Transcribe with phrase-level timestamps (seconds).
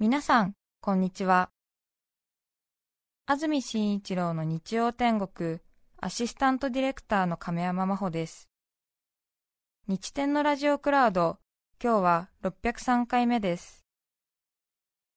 [0.00, 1.50] 皆さん、こんにちは。
[3.26, 5.58] 安住紳一郎の日曜天国、
[6.00, 8.48] アシスタントディレクターの亀山真帆です。
[9.88, 11.38] 日天のラジオクラウド、
[11.82, 13.84] 今日は603回目です。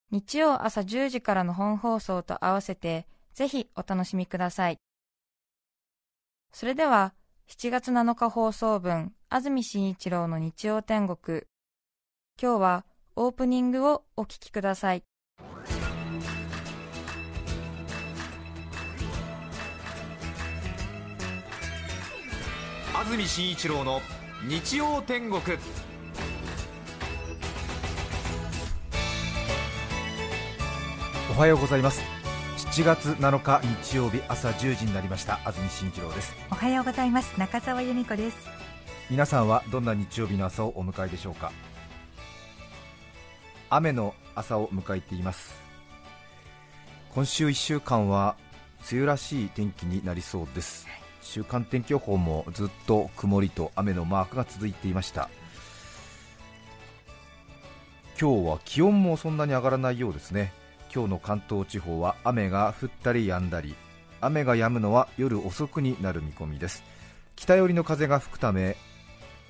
[0.10, 3.06] 日曜朝10時からの本放送と合わせて、
[3.36, 4.80] ぜひお楽しみください。
[6.54, 7.14] それでは、
[7.50, 11.44] 7月7日放送分、安住紳一郎の日曜天国。
[12.42, 12.86] 今日は、
[13.24, 15.04] オープニングをお聞きください。
[22.96, 24.02] 安住紳一郎の
[24.48, 25.40] 日曜天国。
[31.30, 32.02] おはようございます。
[32.58, 35.40] 7月7日日曜日朝1時になりました。
[35.46, 36.34] 安住紳一郎です。
[36.50, 37.40] おはようございます。
[37.40, 38.38] 中澤由美子です。
[39.12, 41.52] 皆さんはどんな日曜日の朝をお迎えでしょうか？
[43.74, 45.56] 雨の朝を迎えています。
[47.16, 48.36] 今週1週間は
[48.92, 50.88] 梅雨らしい天気になりそうです。
[51.22, 55.30] 週間天気予報もずっと曇りと雨のマークが続いていました。
[58.20, 60.52] 今日は気温もそんなに上がらないようですね。
[60.94, 63.74] 今日の関東地方は雨が降ったり止んだり。
[64.20, 66.84] 雨が止むのは夜遅くになる見込みです。
[67.38, 68.76] 北寄りの風が吹くため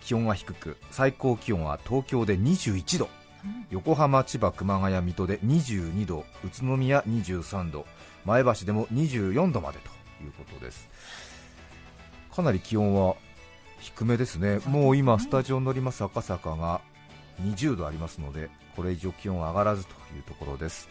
[0.02, 3.21] 気温は低く最高気温は東京で21度。
[3.70, 7.86] 横浜、千葉、熊谷、水戸で22度、宇都宮23度、
[8.26, 10.90] 前橋でも24度までということです。
[12.34, 13.16] かなり気温は
[13.80, 16.82] 低めですね、もう今、スタジオに乗ります赤坂が
[17.42, 20.88] 20度ありますので、これ以上気温上がらずというところです。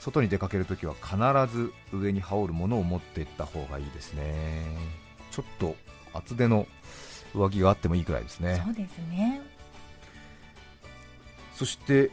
[0.00, 1.16] 外に出かけるときは必
[1.54, 4.64] ず上に羽織るものを持っていった方がいいですね。
[5.30, 5.76] ちょっと
[6.14, 6.66] 厚手の
[7.34, 8.62] 上着があってもいいくらいですね。
[8.64, 9.40] そうですね
[11.58, 12.12] そして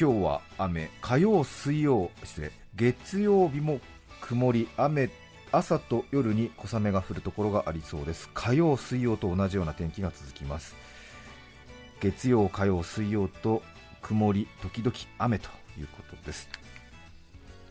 [0.00, 3.80] 今日は雨、火曜、水曜、失礼月曜日も
[4.20, 5.10] 曇り、雨、
[5.50, 8.30] 朝と夜に小雨が降るところがありそうです。
[8.32, 10.76] 火曜、水曜と同じような天気が続きます。
[12.00, 13.60] 月曜、火曜、水曜と
[14.02, 16.48] 曇り、時々雨ということです。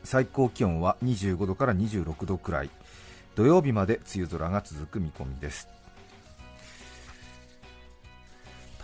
[0.04, 2.70] 最高気温は25度から26度くらい、
[3.36, 5.70] 土曜日まで梅雨空が続く見込みです。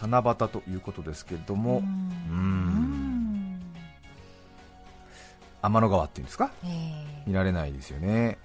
[0.02, 3.62] 七夕ということですけれども、うん。
[5.62, 8.38] 天の川っていうんですか、えー、見られないですよね。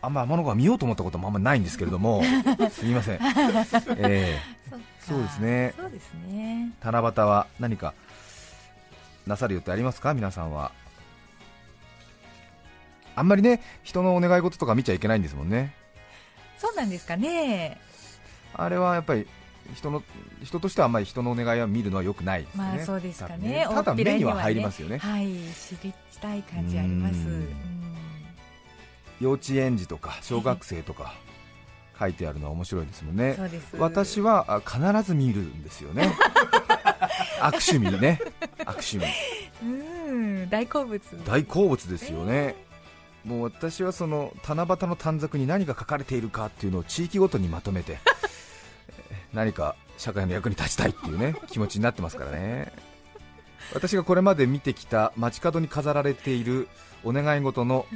[0.00, 2.22] あんま天の川見ようと思ったこともあんまりないんですけれども、
[2.70, 3.18] すみません、
[3.98, 5.74] えー、そうですね。
[5.76, 6.70] そうですね。
[6.82, 7.94] 七夕は何か
[9.26, 10.72] なさる予定ありますか、皆さんは。
[13.16, 15.74] あんまりね人のお願い事とか見ちゃいけないんですもんね。
[16.58, 17.80] そうなんですかね。
[18.54, 19.26] あれはやっぱり
[19.74, 20.02] 人の
[20.42, 23.66] 人としてはあんまり人のお願いは見るのはよくないですね、まあ、そうですかね。
[23.68, 27.16] ただ目には入りますよね、はい知りたい感じあります。
[29.20, 31.14] 幼稚園児とか小学生とか
[31.98, 33.36] 書いてあるのは面白いですもんね、
[33.78, 36.12] 私は必ず見るんですよね。
[37.40, 38.20] 悪趣味ね。
[38.64, 39.06] 悪趣味。
[39.62, 40.50] うん。
[40.50, 41.00] 大好物。
[41.24, 42.56] 大好物ですよね、
[43.24, 47.98] もう私はその七夕の短冊に何が書かれているかっていうのを地域ごとにまとめて
[49.34, 52.72] 何か社会の役に立ちたいっていうね 気持ちになってますからね。
[53.72, 56.68] 私がこれまで見てきた街角に飾られている
[57.02, 57.86] お願い事の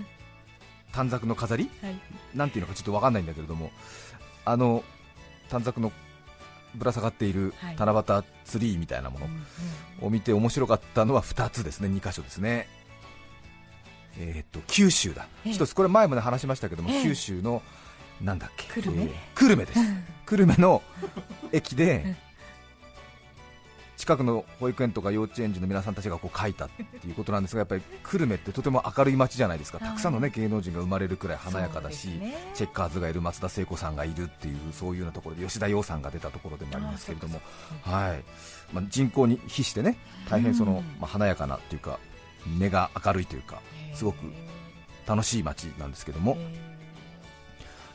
[0.93, 1.97] 短冊の飾り、はい、
[2.35, 3.71] なんていうのかちょっと分かんないんだけれども
[4.47, 4.83] あの
[5.51, 5.93] 短冊の
[6.75, 9.27] ぶら下がっている七夕ツリーみたいなもの。
[10.01, 12.69] を見て面白かったのは2つですね、2箇所ですね、
[14.19, 17.63] えー、っと九州だ、1つこれ前も、ね、話しましたけども、九州の
[18.21, 18.69] なんだっけ？
[18.69, 19.81] 久留米、です。
[20.27, 20.83] 久留米の
[21.53, 22.17] 駅で
[23.97, 29.79] 近くの保育園とか幼稚園児の皆さんたちがこう書いたっていうことなんですがやっぱり久留米ってとても明るい街じゃないですか。
[29.81, 37.41] たくさんの、ね、芸能人が生まれるくらい華やかだし、ね、チェッカーズがいる松田聖子さんがいるっていうそういうようなところで吉田羊さんが出たところでもありますけれども、
[37.83, 38.25] はい。
[38.73, 39.97] まあ、人口に比してね
[40.29, 41.99] 大変その、まあ、華やかなというか
[42.47, 43.61] 目が明るいというか
[43.95, 44.19] すごく
[45.07, 46.37] 楽しい街なんですけども。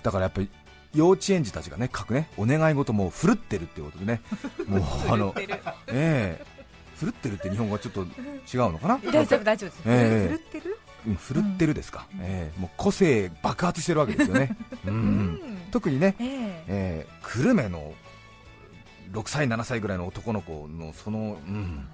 [0.03, 0.49] だからやっぱり
[0.93, 4.21] 幼稚園児たちがね書くねお願い事もふるってるっていうことでね、
[4.67, 5.33] もうあの、
[5.87, 6.53] ええ。
[6.95, 8.07] ふるってるって日本語はちょっと違う
[8.71, 8.97] のかな？
[9.11, 10.77] 大丈夫大丈夫です、えー、ふるってる？
[11.07, 14.55] うん、ふるってるですか、うん、えー、もう個性爆発してるわけですよね、
[14.85, 16.27] うん、特にね、えー、
[16.67, 17.93] えー、久留米の
[19.11, 21.87] 6歳、7歳ぐらいの男の子のその、うん、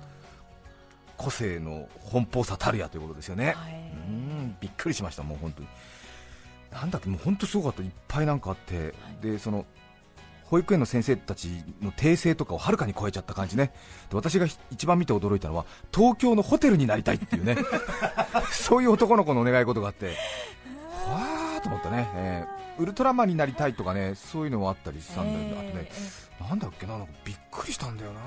[1.17, 3.55] 個性の奔放さたるやということですよね、
[4.07, 4.57] うん。
[4.61, 5.67] びっくりしました、もう本当に。
[6.71, 7.83] なんだっけもう本当すごかった。
[7.83, 9.65] いっぱいなんかあって、でその
[10.49, 13.71] 保育園の先生たちの訂正とかをはるかに超えちゃった感じね。
[14.09, 17.57] で私が一番見て驚いたのは東京のホテルになりたいっていうね。
[18.51, 20.07] そういう男の子のお願い事があって。
[20.07, 25.91] わーと思ったね、えー、ウルトラマンになりたいとかねそういうのもあったりしたんだよ、えー、あとね、
[26.49, 28.19] なんだっけななんかびっくりしたんだよな。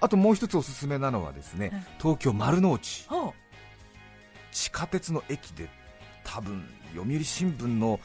[0.00, 3.06] あともう一つおすすめなのはですね、東京丸の内。
[4.52, 5.68] 地下鉄の駅で
[6.32, 8.00] 多分読売新聞の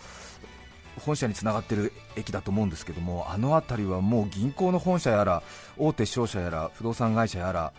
[1.03, 5.43] 本社につながっている駅だと思うんですけどもあの辺りはもう銀行の本社やら
[5.77, 7.73] 大手商社やら不動産会社やら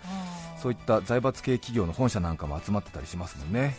[0.58, 3.76] そういった財閥系企業の本社なんかも集まってたりしますもんね。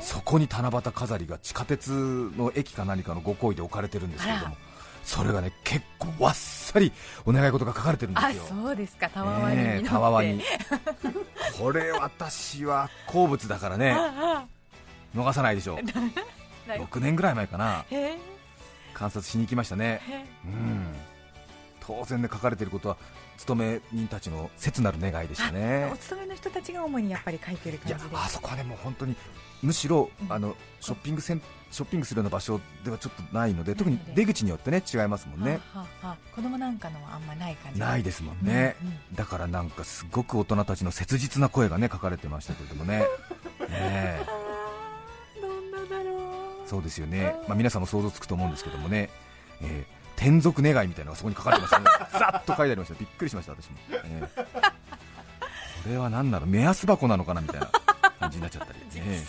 [0.00, 1.90] そこに七夕飾りが地下鉄
[2.36, 4.56] の駅か何かのご厚意で置かれてるんですけれども
[5.04, 6.90] それがね結構わっさり
[7.26, 8.44] お願い事が書かれてるんですよ。
[8.48, 9.10] そうですか。
[9.10, 10.42] たわわに、ね、たわわに。
[11.58, 13.94] これ私は好物だからね
[15.14, 15.78] 逃さないでしょう。
[16.70, 17.84] 6年ぐらい前かな。
[19.00, 20.02] 観察しに行きましたね、
[20.44, 20.94] うん、
[21.80, 22.98] 当然ね書かれていることは
[23.38, 25.90] 勤め人たちの切なる願いでしたね。
[25.90, 29.16] お勤めの人たちが主にやっぱり書いてる感じであそこはねもう本当に
[29.62, 31.40] むしろ、うん、あのショッピングセン
[31.70, 43.04] ショッピングするような場所ではちょっとないので特に出口によってね違いますもんね、はあはあ、子供なんかのはあんまない感じないですもんね、うんうん、だからなんかすごく大人たちの切実な声がね書かれてましたけれどもね。
[43.70, 44.39] ね
[46.70, 49.10] そうですよね、まあ、皆さんも想像つくと思うんですけどもね、
[49.60, 57.40] えー、転属願いみたいなのがそこに書かれてましたね、 ざっと書いてありました、びっくりしました、私も、えー、これは何なの、目安箱なのかな？
[57.40, 57.66] みたいな
[58.20, 59.24] 感じになっちゃったり、 ね、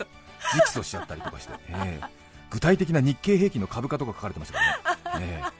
[0.53, 2.07] 直訴しちゃったりとかして、えー、
[2.51, 5.41] 具体的な日経平均の株価とか書かれてましたからね。
[5.41, 5.51] えー、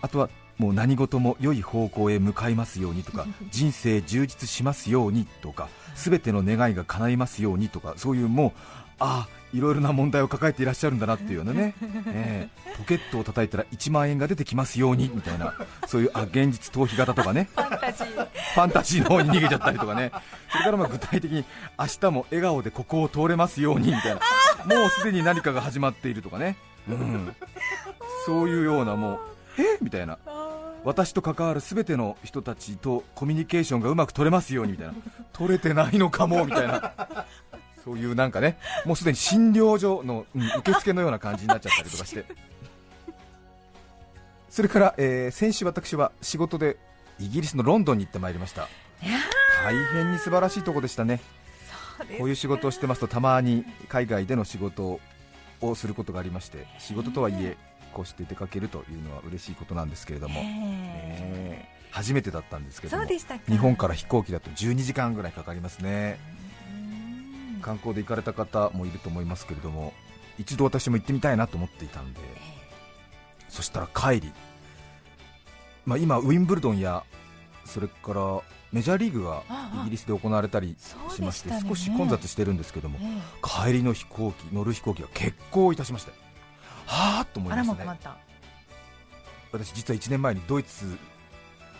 [0.00, 8.52] あとはもう何事も良い方向へ向かいますようにとか 人生充実しますようにとか全ての願いが叶いますようにとかそういうもう
[9.00, 11.74] ああいろいろな問題を抱えていらっしゃるんだなっていうようなね、
[12.06, 15.54] えー、ポケットを叩いたら1万円が出てきますようにみたいな、
[15.86, 18.28] そういうあ現実逃避型とかね、ファンタジー。
[18.54, 20.12] ファンタジーの方に逃げちゃったりとかね、
[20.50, 21.44] それからまあ具体的に
[21.78, 24.14] 明日も笑顔でここを通れますようにみたい
[24.66, 26.56] な、もうすでに何かが始まっているとかね、
[26.88, 27.34] うん、
[28.26, 29.78] そういうような、もう、え？
[29.80, 30.18] みたいな。
[30.82, 34.94] 私と関わる全ての人たちとコミュニケーションがうまく取れますようにみたいな。
[35.32, 36.92] 取れてないのかもみたいな
[37.84, 42.24] そういうなんかね、もうすでに診療所の、うん、受付のような感じになっちゃったりとかして、
[44.48, 46.76] それから、えー、先週私は仕事で
[47.18, 48.68] イギリスのロンドンに行ってまいりました。
[49.64, 51.20] 大変に素晴らしいとこでしたね。
[52.18, 55.00] こういう仕事をしてますとたまに海外での仕事
[55.60, 57.58] をすることがありまして仕事とはいえ
[57.92, 63.04] こうして出かけるというのは嬉しいことなんですけれども、えー、初めてだったんですけども。
[63.04, 66.18] 日本から飛行機だと12時間ぐらいかかりますね。
[67.60, 69.92] 観光で行かれた方もいると思いますけれども
[70.40, 72.20] 一度私も行ってみたいなと思っていたんで、
[73.50, 74.32] そしたら帰り、
[75.84, 77.04] まあ、今、ウィンブルドンや
[77.66, 78.40] それから
[78.72, 79.42] メジャーリーグが
[79.82, 80.76] イギリスで行われたり
[81.14, 82.98] しまして、少し混雑してるんですけども、
[83.42, 86.12] 帰りの飛行機、乗る飛行機が欠航いたしまして、
[86.86, 88.00] はあと思いましたね。
[89.52, 90.96] 私実は1年前にドイツ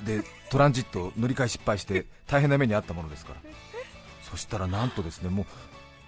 [0.05, 3.41] で トランジット乗り換え失敗して大変な目に遭ったものですから。
[4.31, 5.47] そしたらなんとですねもう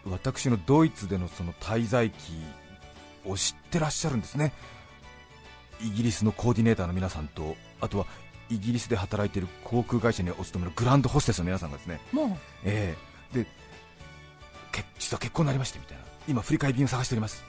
[0.07, 2.33] 私のドイツでのその滞在期
[3.25, 4.53] を知ってらっしゃるんですね、
[5.81, 8.07] イギリスのコーディネーターの皆さんと、あとは
[8.51, 12.37] イギリスで働いている航空会社にお勤めのグランドホステスの皆さんがですね、もう。
[12.65, 13.47] えー、で
[14.99, 17.45] 実は結婚になりましてみたいな、今、振り替え便を探しております、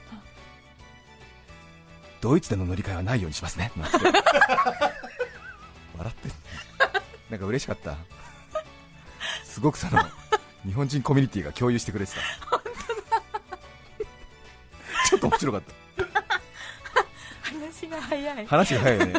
[2.20, 3.98] ドイツでの乗り換えはないようにしますね、なんて。
[5.96, 6.28] 笑って、
[7.30, 7.96] なんか嬉しかった、
[9.44, 9.98] すごくその
[10.66, 12.20] 日本人コミュニティが共有してくれてた
[15.24, 16.04] と面白かった。
[17.54, 18.46] 話が早い。
[18.46, 19.14] 話が早いね。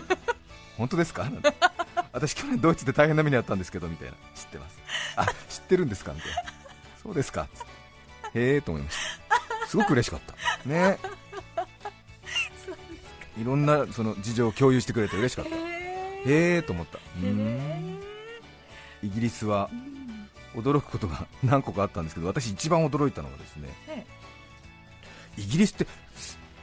[0.78, 1.30] 本当ですか？
[2.12, 4.14] 私去年ドイツで大変な目にあったんですけどみたいな。
[4.36, 4.78] 知ってます。
[5.16, 6.14] あ知ってるんですか？
[6.14, 6.44] みたいな。
[7.04, 7.48] そうですか？
[8.34, 8.98] へえと思いまし
[9.30, 9.68] た。
[9.68, 10.70] すごく嬉しかった。
[10.70, 10.98] ね。
[13.38, 15.56] いろんなその事情を共有してくれて嬉しかった。
[15.56, 15.58] へ
[16.28, 17.00] えと思った。
[19.04, 19.70] イギリスは
[20.56, 23.85] 驚くことが何個かあったんですけど私一番驚いたのはですね、イ
[25.46, 25.88] ギリスって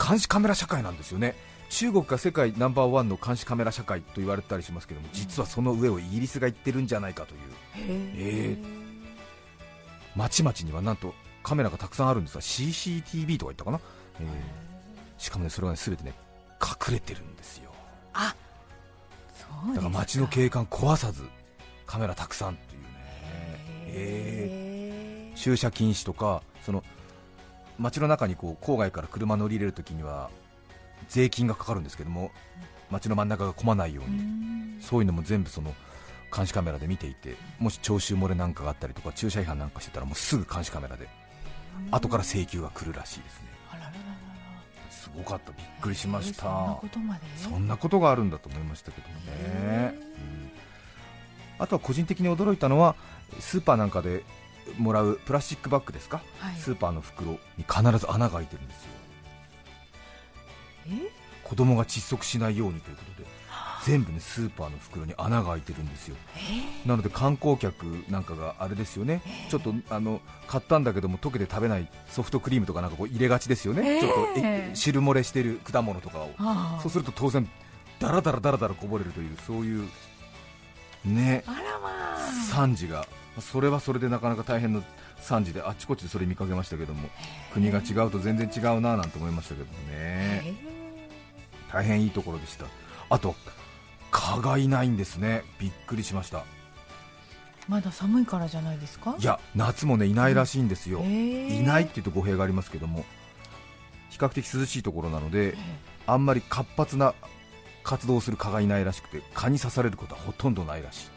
[0.04, 1.34] 監視カメラ社会なんですよね。
[1.70, 7.40] 中国が世界ナンバーワンの監視カメラ社会と言われたりしますけども実はその上をイギリスが行ってるんじゃないかという、
[8.14, 8.64] えー、
[10.14, 13.80] 町々にはなんとカメラがたくさんあるんですが CCTV とか言ったかな、
[14.20, 14.26] えー、
[15.16, 16.12] しかもねそれがね全てね
[16.60, 17.70] 隠れてるんですよ。
[18.12, 18.36] あ
[19.32, 21.24] そうだから街の景観壊さず
[21.86, 22.58] カメラたくさん
[23.94, 26.82] えー、駐車禁止とかその
[27.78, 30.30] 街の中にこう郊外から車乗り入れるときには
[31.08, 32.30] 税金がかかるんですけども
[32.90, 35.74] 街の真ん中が混まないようにそういうのも全部その
[36.34, 41.08] 監視カメラで見ていてもし徴収漏れなんかがあったりとか駐車違反なんかしてたらもうすぐ監視カメラで
[41.90, 43.52] 後から請求が来るらしいですね。
[44.90, 45.50] すごかった。
[45.52, 46.80] びっくりしました、
[47.36, 50.52] そんなことがあるんだと思いましたけどね、うん、
[51.58, 52.94] あとは個人的に驚いたのは
[53.40, 54.22] スーパーなんかで
[54.78, 58.90] もらうプラスチックバッグですか、はい、スーパーの袋に必ず穴が開いてるんですよ。
[61.44, 63.28] 子供が窒息しないようにということで
[63.84, 66.16] 全部ねスーパーの袋に穴が開いてるんですよ、
[66.86, 74.12] なので観光客なんかがあれですよね、ちょっとあの買ったんだけども溶けて食べないソフトクリームとかなんかこう入れがちですよね、ちょっ
[74.70, 76.30] と汁漏れしてる果物とかを、
[76.80, 77.48] そうすると当然
[77.98, 79.88] だらだらだらだらこぼれるというそういう
[81.04, 81.44] ね、
[82.50, 83.06] 惨事が
[83.40, 84.82] それはそれでなかなか大変な
[85.16, 87.08] 惨事であっちこっちでそれ見かけましたけども
[87.52, 90.54] 国が違うと全然違うななんて思いましたけどもね。
[91.72, 92.66] 大変いいところでした。
[93.08, 93.34] あと
[94.10, 95.44] 蚊がいないんですね。
[95.58, 96.44] びっくりしました。
[97.68, 99.14] まだ寒いからじゃないですか？
[99.18, 103.04] いや夏もねいないらしいんですよ、いないっていうと語弊がありますけども
[104.10, 105.56] 比較的涼しいところなので
[106.06, 107.14] あんまり活発な
[107.84, 111.08] 活動する蚊がいないらしくて蚊に刺されることはほとんどないらしい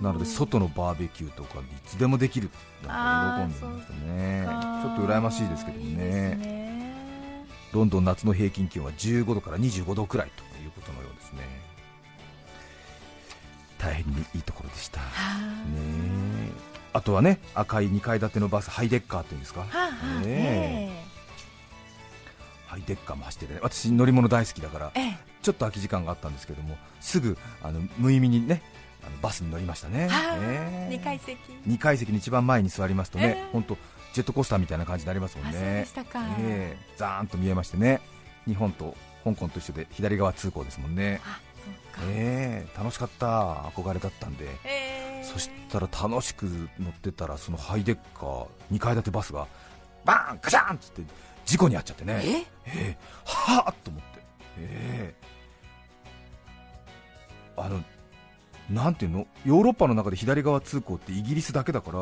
[0.00, 2.50] なので外のバーベキューとかいつでもできる
[2.86, 11.70] なんか喜んでましたねちょっと羨ましいですけどね、ね、ロンドン夏の平均気温は15度から25度くらいということのようですね。
[13.78, 15.00] 大変にいいところでした。
[15.00, 15.06] ね
[16.92, 19.64] あとはね赤い2階建てのバスハイデッカーっていうんですか、
[20.24, 20.90] ね
[22.66, 24.92] ハイデッカーも走ってて、ね、私乗り物大好きだから、
[25.42, 28.62] ちょっと空き時間があったんですけどもすぐあの無意味にね
[29.04, 31.38] あのバスに乗りましたね、えー、2階席。
[31.66, 33.78] 2階席に一番前に座りますとね、本、え、当、
[34.12, 35.86] ジェットコースターみたいな感じになりますもんね、
[36.40, 38.00] えー、ザーンと見えましてね、
[38.46, 41.20] 日本と香港と一緒で左側通行ですもんね、
[42.10, 46.44] えー、楽しかった、憧れだったんで、えー、そしたら楽しく
[46.78, 49.46] 乗ってたら、そのハイデッカー、2階建てバスが
[50.04, 51.02] バーン、カシャンっつって
[51.44, 52.70] 事故に遭っちゃってね、え？
[52.70, 54.20] ー、はあと思って。
[54.58, 57.82] えー、あの
[58.70, 59.26] なんていうの？
[59.44, 61.98] ヨーロッパの中で左側通行ってイギリスだけだから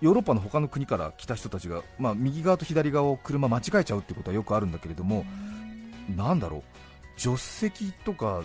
[0.00, 5.24] ヨーロッパの他の国から来た人たちが、まあ、右側と左側を車間違えちゃうってことはよくあるんだけれども、
[6.16, 6.62] なんだろう？
[7.20, 8.42] 助手席とか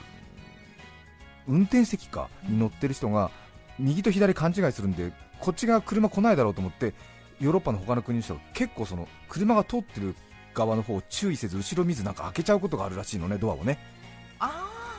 [1.48, 3.32] 運転席かに乗ってる人が
[3.80, 6.94] 右と左勘違いするんでこっち側車来ないだろうと思って
[7.40, 10.16] ヨーロッパの他の国の人は結構その車が通ってる
[10.54, 13.80] 側の方を注意せず後ろ見ずなんか開けちゃうことがあるらしいのねドアをね。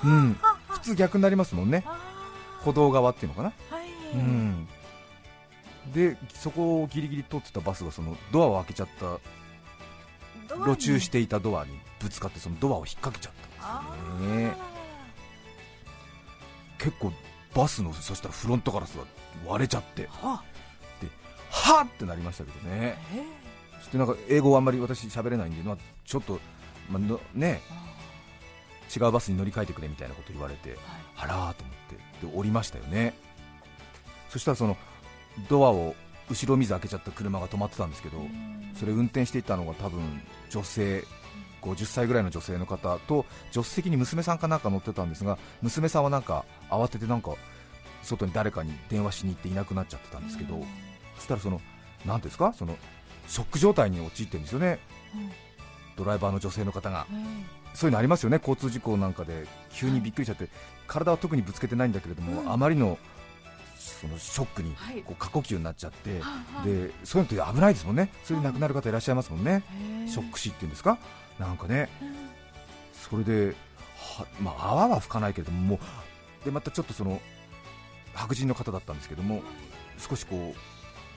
[0.04, 0.36] うん、
[0.68, 1.84] 普通逆になりますもんね
[2.64, 4.68] 歩道側っていうのかな、はい、うん、
[5.92, 9.18] でそこをギリギリ通ってたバスがそのドアを開けちゃった。
[10.54, 14.52] 路駐していたドアにぶつかってそのドアを引っ掛けちゃったんですね。
[16.78, 17.12] 結構
[17.54, 19.04] バスのそしたらフロントガラスが
[19.46, 20.08] 割れちゃって。
[20.10, 20.42] は。
[21.00, 21.08] で
[21.50, 22.98] はってなりましたけどね。
[23.78, 26.38] そしてなんか英語はあんまり私喋れないんで、まあ、ちょっと、
[26.90, 27.62] まあ、ね
[28.94, 30.78] 違うバスに乗り換えてくれみたいなこと言われて、はい、
[31.16, 31.76] あらーと思っ
[32.20, 33.14] てで降りましたよね。
[34.28, 34.76] そしたらその
[35.48, 35.94] ドアを
[36.30, 38.18] 後ろ水開けちゃった車が止まってたんですけど
[38.78, 40.00] それ運転していたのが多分
[40.50, 41.04] 女性
[41.60, 47.34] 50歳ぐらいの女性の方と助手席に娘さんかなんか乗ってたんですが娘さんはなんか慌ててなんか
[48.02, 50.64] 外に誰かに電話しに行っていなくなっちゃってたんですけど
[51.16, 51.60] そしたらその
[52.04, 52.52] 何ですか？
[52.52, 52.76] その
[53.28, 54.80] ショック状態に陥ってるんですよね、
[55.96, 57.06] ドライバーの女性の方が、
[57.74, 59.46] そういうのありますよね、交通事故なんかで。
[59.72, 60.48] 急にびっくりしちゃって、
[60.86, 62.98] 体は特にぶつけてないんだけれども、あまりの
[63.78, 64.74] そのショックに
[65.04, 66.20] こう過呼吸になっちゃって、で
[67.04, 69.62] そういうのって危ないですもんね、それで亡くなる方いらっしゃいますもんね、
[70.08, 70.98] ショック死っていうんですか、
[71.38, 71.88] なんかね、
[72.92, 73.54] それで、
[73.96, 75.80] はまあ、泡は吹かないけれども、も
[76.42, 77.20] うでまたちょっとその
[78.14, 79.42] 白人の方だったんですけども、
[79.98, 80.54] 少しこ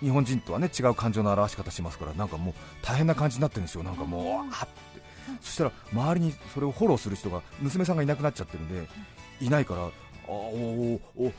[0.01, 4.94] う日本人とはね違う感情の表し方しますから、なんかもう大変な感じになってるんですよ、なんかもう、あって
[5.41, 8.87] そしたら周りにそれをフォローする人が娘さんがいなくなっちゃってるんで
[9.41, 9.89] いないからあ
[10.27, 11.31] おおおお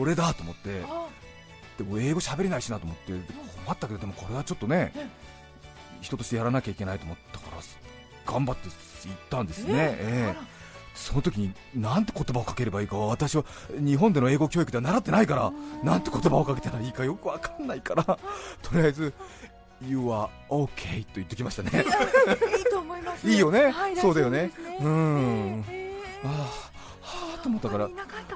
[0.00, 0.82] 俺だと思って
[1.78, 3.12] でも英語喋れないしなと思って
[3.64, 4.92] 困ったけどでもこれはちょっとね
[6.00, 7.62] 人としてやらなきゃいけないと思ったから
[8.32, 8.72] 頑張って行
[9.14, 9.72] ったんですね。
[9.98, 10.62] えー
[10.94, 15.50] その時になんて言葉をかければいいか私は日本での英語教育では習ってないから
[15.82, 18.18] なんて言葉をかけたらいいかよくわかんないからと
[18.74, 19.14] りあえず
[19.88, 21.84] You are okay と言ってきましたね。
[22.58, 23.28] いいと思います。
[23.28, 25.64] いいよね、はい、そうだよね、うん、
[26.24, 26.28] ああ
[27.00, 27.88] はあと思ったから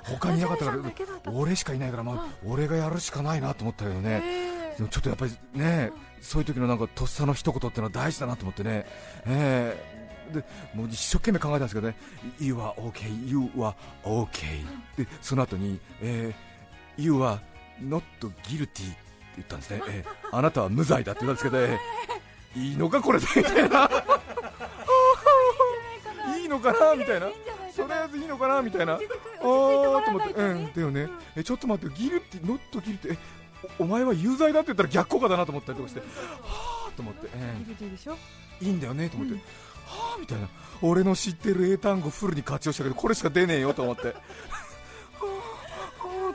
[0.04, 0.64] 他にいなかった。
[0.66, 8.86] から俺しかいないから、まあ、俺がやるしかないなと思ったけどねでもちょっとやっぱりねそういう時のなんかとっさの一言ってのは大事だなと思ってね、
[9.26, 11.96] えー、でもう一生懸命考えたんですけどね。
[12.38, 13.74] You are okay, you are
[14.04, 14.64] okay
[14.96, 17.38] でその後に、えー、You are
[17.80, 18.02] not
[18.42, 18.94] guilty
[19.36, 23.90] 言ったんですね、えー、あなたは無罪だって言ったんですけど、えー、いいのかこれでみたいな。
[26.38, 27.26] いいのかなみたいな。
[27.26, 28.94] とりあえずいいのかなみたいな。
[28.94, 29.00] あー
[29.40, 30.32] と思って。
[30.34, 31.08] うんだよね。
[31.36, 33.18] えちょっと待ってギルってノットギルってえ
[33.78, 36.00] おお前は有罪だって言ったら逆効果だなと思ったりとかして。
[36.00, 36.06] は
[36.88, 37.28] あと思って、
[38.64, 39.40] いいんだよねと思って、は
[40.16, 40.48] あみたいな。
[40.82, 44.14] 俺の知ってる英単語フルに活用したけどこれしか出ねえよと思って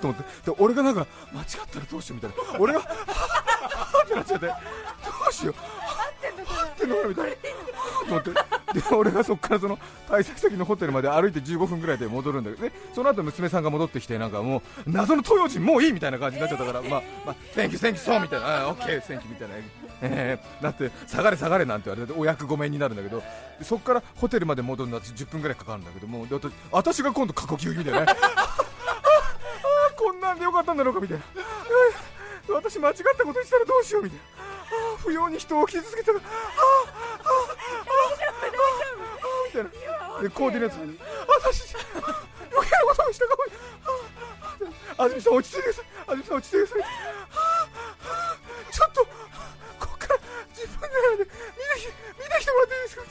[0.02, 2.60] と思ってで俺がなんか間違ったらどうしようみたいな。
[2.60, 2.86] 俺がは
[3.94, 4.48] あってなっちゃって。
[4.48, 4.54] ど
[5.30, 5.56] うしよう。
[5.56, 7.08] はってんのかな。
[7.08, 7.42] みたいなと
[8.08, 8.32] 思って。
[8.74, 9.78] で俺がそこからその
[10.08, 12.64] 滞在先のホテルまで歩いて15分ぐらいで戻るんだけど。
[12.64, 19.56] ねその後娘さんが戻ってきてなんかもう謎の東洋人もういいみたいな感じになっちゃったから、まあ、まあ、Thank you, thank you, so みたいな、OK, thank you みたいな、
[20.02, 23.22] えー、だって下がれ下がれなんて言われてお役御免になるんだけど。
[23.64, 26.26] そこからホテルまで戻るのは10分ぐらいかかるんだけども。
[26.26, 26.36] で
[26.72, 28.06] 私が今度過呼吸気味でね。
[30.02, 31.24] こんなんでよかったんだろうかみたいな、
[32.56, 34.26] 私間違ったことしたらどうしようみたいな。
[34.72, 36.18] あー不要に人を傷つけたら。
[36.18, 36.32] あーあー
[37.22, 37.62] あーあ
[38.08, 38.12] あ
[39.46, 39.70] みたいな
[40.24, 43.44] でコーディネートさんに私余計なことをしたかも
[43.86, 49.08] あーあー安住さん落ち着いてください安住さん落ち着いてくださいあーあーちょっとこ
[49.80, 51.34] こから自分なので見て
[51.80, 53.04] きて見てきてもらっていいですか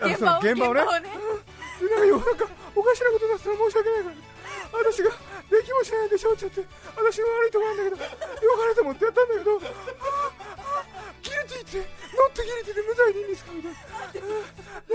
[0.00, 2.46] あのその現場をねでなんかよなんか
[2.76, 4.33] おかしなことになってたら申し訳ないから
[4.74, 5.10] 私が
[5.50, 6.64] できもしないでしょっちゃって
[6.96, 8.10] 私の悪いところなんだけどよ
[8.58, 13.78] かれと思ってやったんだけどあーあーギルティってノットギルティで無罪でいいんですかみたいな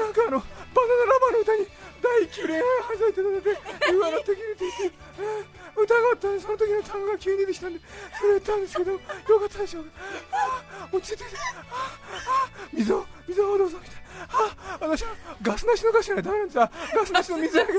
[0.03, 1.67] なんかあのバナナラバーの歌に
[1.99, 7.79] 第一期恋愛犯罪って出てて言わなくてギルティってあー歌があったんでその時の単語が急に出てきたんで
[8.19, 9.03] それ言ったんですけどよか
[9.45, 9.83] ったでしょう。
[9.85, 9.89] か
[10.33, 11.23] あ落ち着いて。
[11.23, 16.69] あーあー水を水をどうぞみたいなあ私はガスなしのガスじゃないダメなんですガ
[17.05, 17.73] スなしの水だけ。
[17.73, 17.75] あ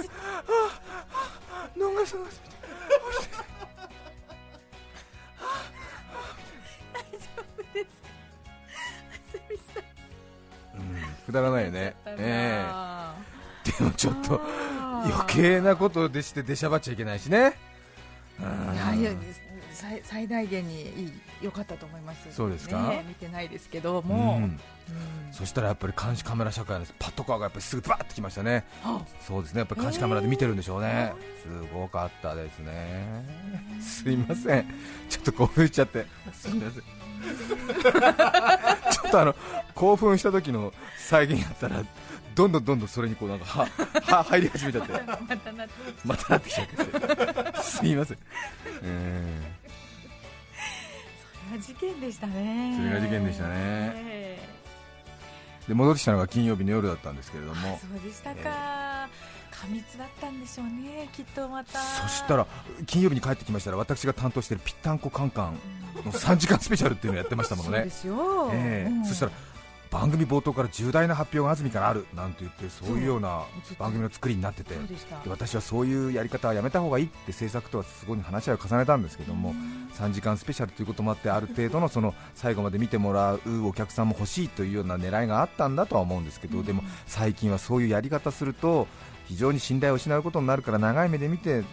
[0.49, 2.67] あーノンガスのガスみたいな
[3.07, 3.41] 落ち着いて
[10.75, 13.11] うんくだらないよねえー
[13.79, 14.41] でもちょっと
[15.05, 17.55] 余計なことでして出しゃばっちゃいけないしね
[18.41, 18.43] い
[18.77, 19.11] やいや
[19.81, 22.33] 最最大限に良かったと思います。
[22.33, 22.89] そうですか？
[22.89, 24.45] ね見てないですけども、うん。
[24.45, 24.47] う。
[24.47, 24.61] ん。
[25.33, 28.65] そしたらやっぱり監視カメラ社会ですパトカーがやっぱりすぐバーってきましたね。
[28.85, 29.01] あ。
[29.27, 29.61] そうですね。
[29.61, 33.25] やっぱり監視カメラで見てるんでしょうね、すごかったですね。
[33.81, 34.67] すいません。
[35.09, 36.07] ちょっと興奮しちゃって。
[36.33, 36.83] すいません。
[38.93, 39.35] ちょっとあの
[39.75, 41.85] 興奮した時の再現やったら
[42.35, 43.69] どんどんどんどんそれにこうなんかは
[44.17, 44.93] は入り始めちゃって。
[46.05, 46.67] またなってきちゃっ
[47.53, 48.19] てすいません、
[48.83, 49.60] えそ
[51.51, 52.75] れは事件でしたね。
[52.77, 53.51] それが事件でしたね。
[53.57, 54.61] えー
[55.71, 59.09] で戻ってきたのが金曜日の夜だったんですけれどえもそうでしたか、
[59.53, 61.79] 過密だったんでしょうねきっとまた。
[61.79, 62.47] そしたら
[62.87, 65.59] 金曜日に帰ってきましたら私が担当しているぴったんこカンカン
[66.05, 67.77] の3時間スペシャルっていうのをやってましたものね。
[67.79, 68.91] そうですよ、ええ。
[68.91, 69.05] うん。
[69.05, 69.33] そしたら
[69.91, 73.43] 番組冒頭から重大な発表が安住からあるなんて言ってそういうような
[73.79, 74.75] 番組の作りになってて
[75.27, 79.53] 私はそういうやり方はやめた方がいいって制作とはすごい話し合いを重ねたんですけども
[79.95, 88.87] 3時間スペシャルということもあってある程度のその最後まで見てもらうお客さんも欲しいというような狙いがあったんだとは思うんですけどでも最近はそういうやり方すると
[89.27, 91.65] 非常に信頼を失うことになるから長い目で見てうん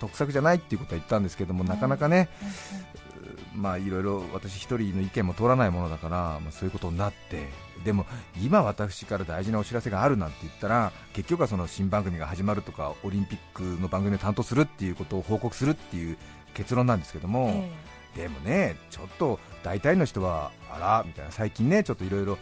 [0.00, 2.28] 得策じゃないっていうことは言ったんですけどもなかなかね
[3.54, 7.48] まあいろいろ私一人の意見も通らないものだから、まあ、そういうことになって
[7.84, 8.06] でも
[8.42, 16.16] 今私から大事なお知らせがあるなんて言ったら結局はその新番組が始まるとかオリンピックの番組を担当するっていうことを報告するっていう
[16.54, 17.50] 結論なんですけども、
[18.14, 22.38] えでもねちょっと大体の人はあらみたいな最近ねちょっといろいろ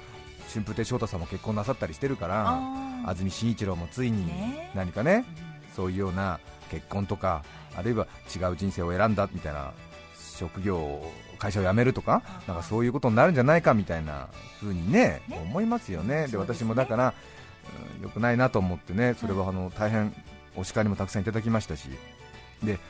[0.52, 2.60] 春風亭昇太さんも結婚なさったりしてるから
[3.06, 4.72] 安住紳一郎もついにね。
[4.74, 5.24] 何かね
[5.74, 7.44] そういうような結婚とか
[7.76, 9.72] あるいは違う人生を選んだみたいな
[10.40, 14.28] 職業を会社を辞めるとかなんかそういうことになるんじゃないかみたいな
[14.60, 15.38] 風にねね。
[15.42, 16.26] 思いますよね。
[16.26, 16.38] でね。
[16.38, 17.14] 私もだから
[17.98, 20.14] うん良くないなと思ってねそれはあの大変
[20.56, 21.88] お叱りもたくさんいただきましたし。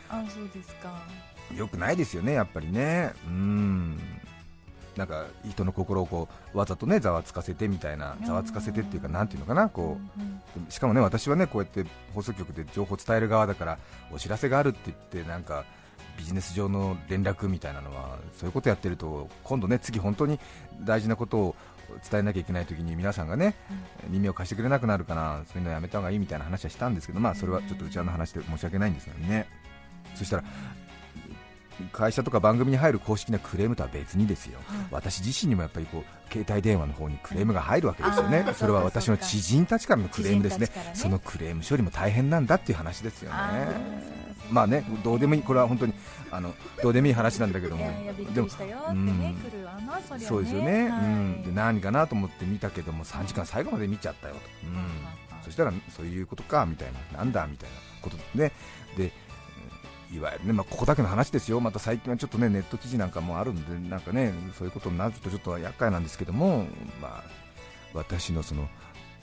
[0.09, 1.03] あそうですか。
[1.57, 3.13] 良くないですよねやっぱりね。
[3.27, 3.99] うん。
[4.97, 10.21] なんか人の心をこうわざとねざわつかせてみたいなざわつかせてっていうかなんていうのかなこう。
[10.21, 11.85] うんしかもね私はねこうやって
[12.15, 13.79] 放送局で情報を伝える側だから
[14.13, 15.65] お知らせがあるって言ってなんか
[16.18, 20.38] ビジネス上の連絡みたいなのはそういうことやってると今度ね次本当に
[20.83, 21.57] 大事なことを
[22.11, 23.55] 伝えなきゃいけない時に皆さんがね
[24.09, 29.46] 耳を貸してくれなくなるからそういうのやめた方がいいみたいな話はしたんですけどまあそれはちょっとうちわの話で申し訳ないんですよね。
[30.14, 30.44] そしたら
[31.92, 34.79] 会社とか番組に入る公式なクレームとは別にですよ、はい。
[34.90, 40.66] 私自身にもやっぱりこう携帯電話の方にクレームが入るわけですよね、それは私の知人たちからのクレームですね。
[40.66, 40.90] ね。
[40.94, 44.20] そのクレーム処理も大変なんだっていう話ですよね
[44.51, 45.95] まあねどうでもいいこれは本当に
[46.31, 47.91] あのどうでもいい話なんだけども。
[48.35, 51.03] でもそうですよね、はい。
[51.03, 57.19] うん、で何かなと思って見たけども3時間最後まで見ちゃったよと、うん、そしたらそういうことかみたいな。
[57.19, 58.53] なんだみたいなことで。
[58.97, 59.11] でうん
[60.13, 66.67] いわゆるね、まあ、ここだけの話ですよ、また最近はちょっとねネット記事なんかもあるんで、なんかねそういうことになるとちょっと厄介なんですけども、
[67.01, 67.25] まあ、
[67.95, 68.69] 私のその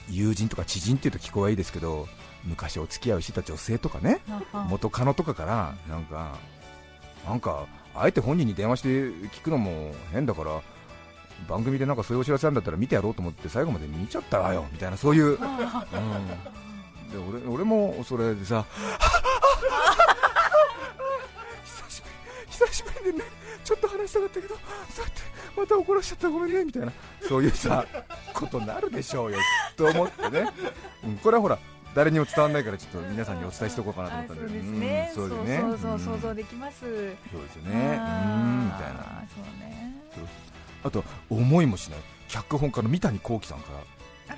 [0.10, 2.08] 友人とか知人っていうと聞こえはいいですけど、
[2.48, 4.22] 昔お付き合いをしてた女性とかね、
[4.70, 6.38] 元カノとかから、なんか、
[7.26, 10.62] なんか、あえて本人に電話して聞くのも変だから、
[11.48, 15.46] 番組でなんかそういうお知らせなんだったら見てやろうと思って最後まで見ちゃったわよみたいな、そういう、うん、で
[17.48, 18.66] 俺俺もそれでさ、
[21.64, 23.24] 久しぶり、久しぶりでね、
[23.64, 24.56] ちょっと話したかったけど、
[24.90, 25.22] そうやって
[25.58, 26.92] また怒らしちゃったごめんねみたいな、
[27.28, 27.86] そういうさ、
[28.34, 29.38] ことになるでしょうよ
[29.76, 30.50] と思ってね、
[31.04, 31.60] うん、これはほら、
[31.98, 37.10] 誰にも伝わらないからちょっと皆さんにお伝えしておこうかなと思ったんで、うですね、うんそうですねそうそううん想像できます、そうで
[37.50, 39.24] すよね、うんみたいな。
[39.34, 39.96] そうね。
[40.84, 42.00] あと思いもしない。
[42.28, 43.72] 脚本家の三谷幸喜さんか
[44.30, 44.36] ら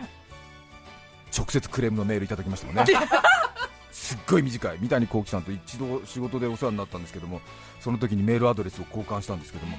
[1.37, 2.85] 直接クレームのメールいただきましたもんね。
[3.91, 4.77] すっごい短い。
[4.79, 7.41] 三谷幸喜さんと一度仕事でお世話になったんですけども
[7.81, 9.77] その時にメールアドレスを交換したんですけども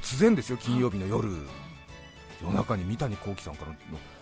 [0.00, 1.28] 突然ですよ金曜日の夜。
[2.40, 3.76] 夜中に三谷幸喜さんからの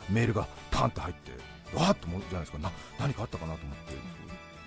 [0.09, 1.33] メールがパンと入って
[1.74, 2.59] わーっと思うじゃないですか。
[2.59, 4.20] な何かあったかなと思って。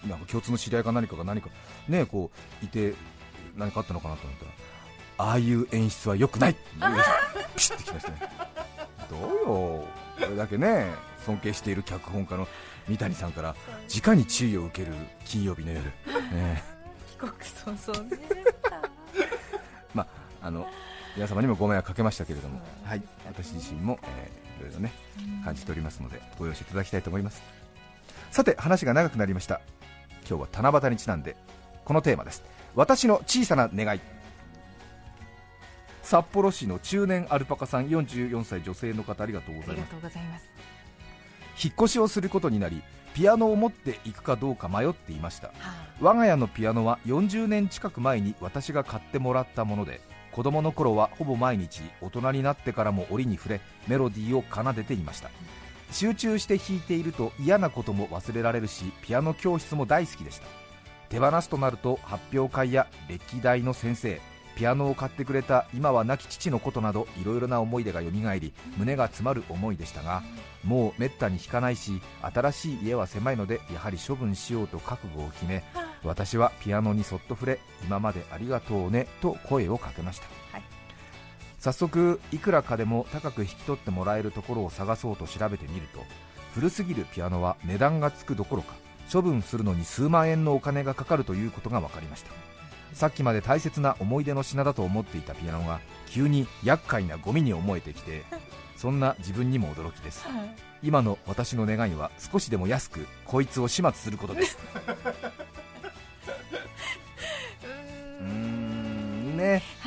[0.07, 1.49] なんか共通の知り合いか何かが何か
[1.87, 2.29] ねこ
[2.61, 2.93] ういて
[3.55, 4.51] 何かあったのかなと思ったら
[5.29, 6.55] ああいう演出は良くない
[7.55, 8.17] ピシッてきましたね。
[9.09, 9.85] どうよ。
[10.19, 10.91] これだけね
[11.25, 12.47] 尊敬している脚本家の
[12.87, 13.55] 三谷さんから
[14.03, 15.83] 直に注意を受ける金曜日の夜、
[16.33, 16.63] ね
[17.11, 18.19] 帰国早々ね。
[19.93, 20.03] ま
[20.41, 20.67] ああの
[21.15, 24.91] 皆様にもご迷惑かけましたけれども、うんはい、私自身も、えーいろいろね
[25.43, 27.41] 感じておりますのでご容赦いただきたいと思います。
[28.31, 29.61] さて話が長くなりました。
[30.27, 31.35] 今日は七夕にちなんで
[31.85, 32.43] このテーマです。
[32.75, 33.99] 私の小さな願い。
[36.01, 39.91] 札幌市の中年アルパカさん44歳女性の方ありがとうございます。
[39.91, 40.45] とうございます。
[41.63, 42.81] 引っ越しをすることになり
[43.13, 45.49] ピアノを持っていくかどうか迷っていました。
[45.49, 45.53] は
[46.01, 50.01] 我が家のピアノは40年近く前に私が買ってもらったもので
[50.33, 55.29] 子供の頃はほぼ毎日大人になってからも折に触れメロディーを奏でていました。
[55.91, 60.45] 集中して弾いていると嫌なことも忘れられるしピアノ教室も大好きでした。
[61.09, 64.19] 手放すとなると発表会や歴代の先生
[64.55, 70.23] ピアノを買ってくれた今は亡き父のことなどいろいろな思い出がよみがえり胸が詰まる思いでしたが
[70.63, 75.63] もうめったに弾かないし新しい家は狭いのでやはり処分しようと覚悟を決め
[76.03, 80.63] 私はピアノにそっと触れ今までありがとうねと声をかけました、はい。
[81.59, 86.01] 早速いくらかでも高く引き取ってもらえるところを探そうと調べてみると
[86.53, 88.75] 古すぎるピアノは値段がつくどころか
[89.11, 92.31] 処分するのに数万円のお金がかかるということが分かりました。
[92.93, 98.23] さっきまで大切な思い出の品だと思っていたピアノが急に厄介なゴミに思えてきて
[98.77, 100.27] そんな自分にも驚きです。
[100.27, 100.55] はい。
[100.83, 104.57] 今の私の願いは少しでも安くこいつを始末することです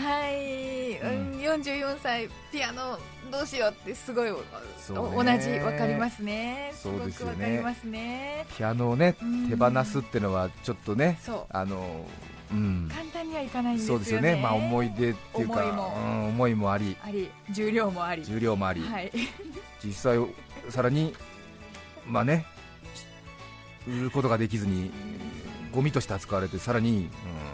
[0.07, 2.97] はい、うん、44歳ピアノ
[3.33, 4.37] どうしようってすごい、同
[4.87, 6.73] じわかりますね。
[6.75, 7.35] そうですよね。
[7.35, 8.47] くわかりますね。
[8.57, 9.49] ピアノをねうん。
[9.51, 11.19] 手放すってのはちょっとね
[11.51, 12.07] あの
[12.53, 12.89] うん。
[12.89, 13.99] 簡単にはいかないんですよね。
[13.99, 14.41] そうですよね。
[14.41, 15.95] まあ思い出っていうか思いも。
[15.97, 16.97] うん、思いもあり。
[17.03, 17.29] あり。
[17.51, 18.25] 重量もあり。
[18.25, 19.11] 重量もあり、はい。
[19.85, 20.19] 実際
[20.71, 21.15] さらに
[22.07, 22.47] まあね
[23.89, 24.91] 売ることができずに
[25.73, 27.46] ゴミとして扱われてさらに、うん、お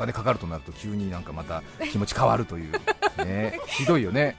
[0.00, 2.72] 金かかるとなると急になんかまた気持ち変わるという、
[3.24, 4.36] ね、ひどいよね。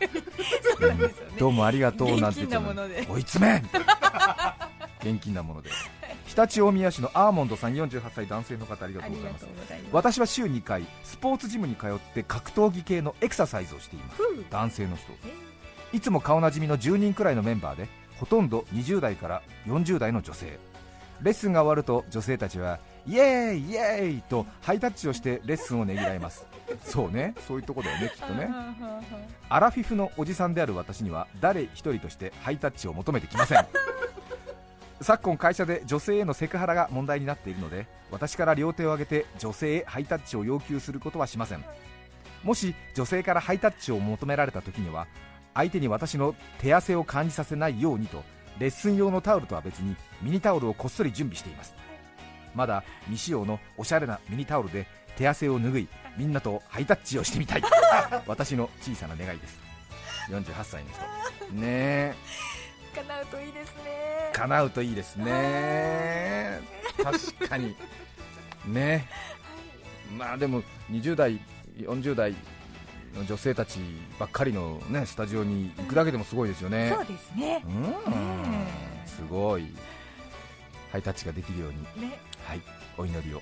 [0.79, 3.63] そうなんどうもありがとうなんて言って追い詰め
[5.03, 5.69] 現金なもので。
[6.33, 9.45] 常陸大宮市のアーモンドさん48歳男性の方ありがとうございます。
[9.91, 14.21] 私は週2回スポーツジムに通って格闘技系のエクササイズをしています。
[14.49, 15.11] 男性の人。
[15.25, 20.57] えいつも顔なじみの10人くらいのメンバーでほとんど20代から40代の女性。
[21.21, 26.45] レッスンが終わると女性たちはイエーイイエーイとハイタッチをしてレッスンをねぎらいます。
[26.83, 27.33] そうね。
[27.47, 28.49] そういうとこだよね きっとね。
[29.49, 33.65] アラフィフのおじさんである私には誰一人としてハイタッチを求めてきません。
[35.01, 41.65] 昨今会社で女性へのセクハラが問題になっているので私から両手を挙げて女性へハイタッチを要求することはしません。
[42.43, 45.07] もし女性からハイタッチを求められた時には
[45.53, 48.23] 相手に私の手汗を感じさせないようにと
[48.57, 51.75] レッスン用のタオルとは別にミニタオルをこっそり準備しています
[52.55, 54.87] まだ未使用のおしゃれなミニタオルで
[55.17, 55.87] 手汗を拭い
[56.17, 57.63] みんなとハイタッチをしてみたい。
[58.27, 59.59] 私の小さな願いです。
[60.29, 61.53] 48歳の人。
[61.53, 62.15] ねえ。
[62.95, 64.31] 叶うといいですね。
[64.33, 66.59] 叶うといいですね。
[67.01, 67.75] 確かに。
[68.65, 69.07] ね
[70.17, 70.61] まあでも
[70.91, 71.39] 20代
[71.77, 72.35] 40代
[73.15, 73.79] の女性たち
[74.19, 76.91] ばっかりのねスタジオに行くだけでもすごいですよね。
[76.93, 77.63] そうですね。
[77.65, 77.81] うん。
[77.83, 79.73] ねすごい。
[80.91, 82.09] ハイタッチができるように。
[82.09, 82.19] ね
[82.51, 82.61] はい
[82.97, 83.41] お祈りを。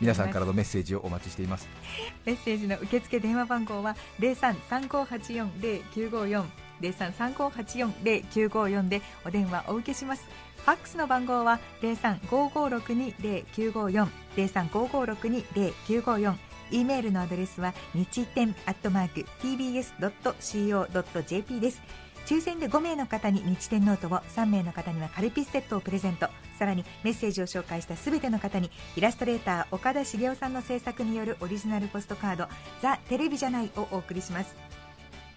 [0.00, 1.68] 皆さんからのメッセージをお待ちしています。
[2.26, 6.44] メッセージの受付電話番号は零三三五八四零九五四。
[6.80, 10.24] 零三三五八四零九五四でお電話お受けします。
[10.56, 14.08] ファックスの番号は零三五五六二零九五四。
[14.36, 16.36] 零三五五六二零九五四。
[16.72, 21.80] E メールのアドレスは日天アットマーク tbs ドット co ドット jp です。
[22.26, 26.28] 抽選で5名の方に日天ノートを3名の方にはカルピスセットをプレゼント。
[26.58, 32.48] さらにメッセージを紹介したすべての方にイラストレーター岡田茂雄さんの制作によるオリジナルポストカード
[32.80, 34.54] 「ザ・テレビじゃない」をお送りします。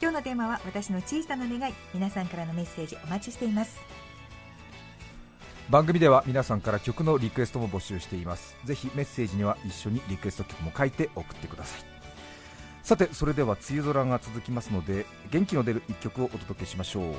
[0.02, 1.74] 今日のテーマは私の小さな願い。
[1.94, 3.80] 皆さんからのメッセージお待ちしています。
[5.70, 8.56] 番組では皆さんから曲のリクエストも募集しています。
[8.66, 11.95] ぜひメッセージには一緒にリクエスト曲も書いて送ってください。
[12.86, 17.16] さてそれでは梅雨空が続きますので元気の出る一曲をお届けしましょう。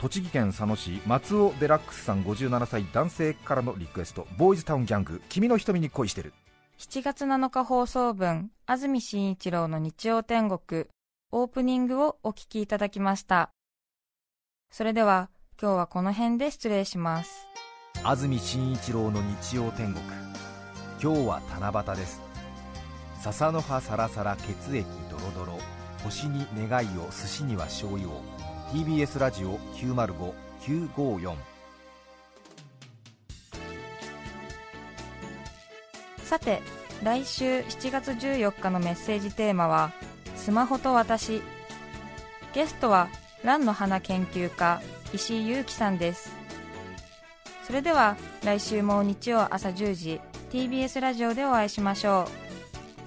[0.00, 4.26] 栃木県佐野市松尾デラックスさん57歳男性からのリクエスト。
[4.36, 6.34] ボーイズタウンギャング君の瞳に恋してる。
[6.78, 10.86] 7月7日放送分安住紳一郎の日曜天国。
[11.30, 13.50] オープニングをお聞きいただきました。
[14.72, 15.30] それでは
[15.62, 17.46] 今日はこの辺で失礼します。
[18.02, 20.04] 安住紳一郎の日曜天国。
[21.00, 22.23] 今日は七夕です
[23.24, 25.58] 笹の葉サラサラ血液ドロドロ。
[26.02, 28.20] 星に願いを寿司には醤油を
[28.70, 29.58] TBS ラジオ
[30.66, 31.34] 905954
[36.22, 36.60] さて
[37.02, 39.90] 来週7月14日のメッセージテーマは
[40.36, 41.40] 「スマホと私」
[42.52, 43.08] ゲストは
[43.42, 44.82] 蘭の花研究家
[45.14, 46.30] 石井裕樹さんです。
[47.66, 50.20] それでは来週も日曜朝10時
[50.52, 52.43] TBS ラジオでお会いしましょう。